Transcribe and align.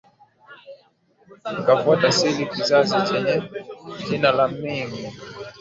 Ikafuata 1.61 2.07
asili 2.07 2.45
kizazi 2.47 2.95
chenye 3.07 3.43
jina 4.09 4.31
la 4.31 4.47
Ming 4.47 4.93